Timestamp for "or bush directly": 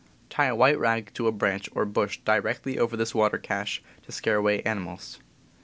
1.75-2.79